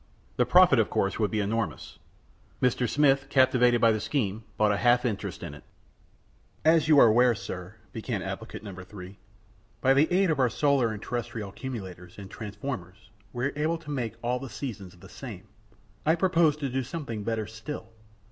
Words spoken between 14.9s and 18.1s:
the same. I propose to do something better still.